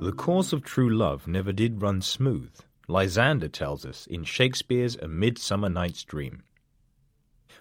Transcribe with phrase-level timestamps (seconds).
[0.00, 2.54] The course of true love never did run smooth,
[2.86, 6.44] Lysander tells us in Shakespeare's A Midsummer Night's Dream.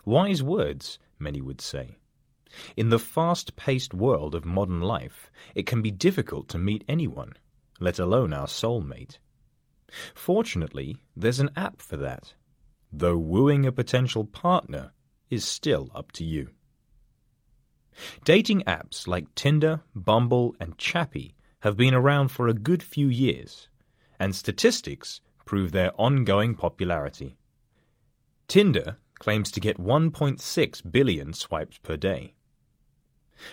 [0.06, 1.98] Wise words, many would say.
[2.76, 7.34] In the fast paced world of modern life, it can be difficult to meet anyone,
[7.80, 9.18] let alone our soulmate.
[10.14, 12.36] Fortunately, there's an app for that,
[12.94, 14.92] though wooing a potential partner
[15.32, 16.52] is still up to you.
[18.24, 23.68] Dating apps like Tinder, Bumble, and Chappy have been around for a good few years,
[24.20, 27.38] and statistics prove their ongoing popularity.
[28.48, 32.36] Tinder claims to get 1.6 billion swipes per day.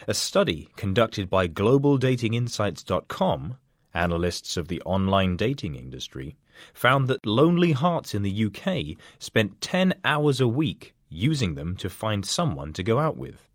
[0.08, 3.56] A study conducted by GlobalDatingInsights.com,
[3.92, 6.36] analysts of the online dating industry,
[6.72, 11.90] found that lonely hearts in the UK spent 10 hours a week using them to
[11.90, 13.48] find someone to go out with.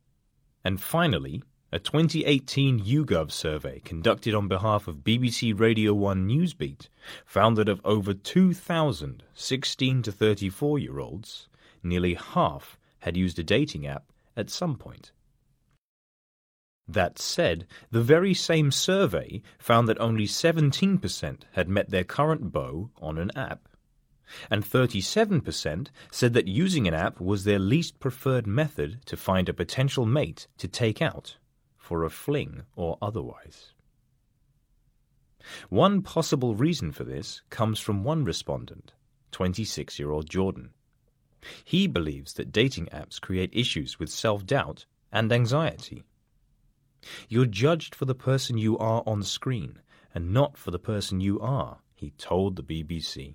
[0.64, 6.90] And finally, a 2018 YouGov survey conducted on behalf of BBC Radio 1 Newsbeat
[7.28, 11.48] found that of over 2,000 16 to 34 year olds,
[11.84, 15.12] nearly half had used a dating app at some point.
[16.88, 22.90] That said, the very same survey found that only 17% had met their current beau
[23.00, 23.70] on an app.
[24.50, 29.54] And 37% said that using an app was their least preferred method to find a
[29.54, 31.38] potential mate to take out
[31.90, 33.74] for a fling or otherwise.
[35.70, 38.94] One possible reason for this comes from one respondent,
[39.32, 40.70] 26 year old Jordan.
[41.66, 46.04] He believes that dating apps create issues with self doubt and anxiety.
[47.28, 49.80] You're judged for the person you are on screen
[50.14, 53.34] and not for the person you are, he told the BBC.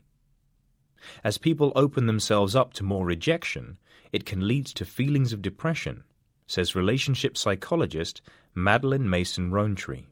[1.24, 3.78] As people open themselves up to more rejection,
[4.12, 6.04] it can lead to feelings of depression
[6.46, 8.20] says relationship psychologist
[8.54, 10.06] Madeleine Mason Roantree.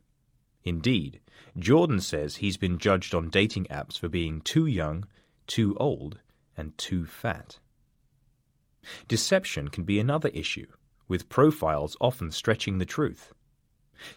[0.64, 1.20] Indeed,
[1.58, 5.06] Jordan says he's been judged on dating apps for being too young,
[5.46, 6.18] too old,
[6.56, 7.58] and too fat.
[9.08, 10.66] Deception can be another issue,
[11.08, 13.32] with profiles often stretching the truth.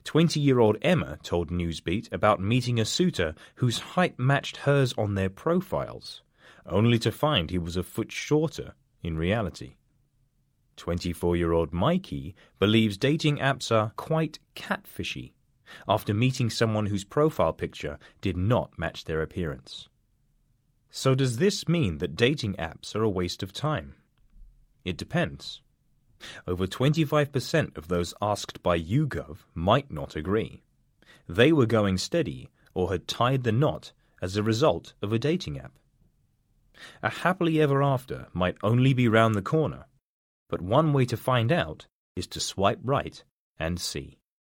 [0.04, 5.14] 20 year old Emma told Newsbeat about meeting a suitor whose height matched hers on
[5.16, 6.24] their profiles,
[6.66, 8.74] only to find he was a foot shorter
[9.04, 9.76] in reality.
[10.78, 15.34] 24 year old Mikey believes dating apps are quite catfishy
[15.88, 19.88] after meeting someone whose profile picture did not match their appearance.
[20.90, 23.96] So, does this mean that dating apps are a waste of time?
[24.84, 25.62] It depends.
[26.48, 30.64] Over 25% of those asked by YouGov might not agree.
[31.28, 33.92] They were going steady or had tied the knot
[34.22, 35.74] as a result of a dating app.
[37.02, 39.86] A happily ever after might only be round the corner
[40.56, 41.86] but one way to find out
[42.16, 43.26] is to swipe right
[43.60, 44.18] and see.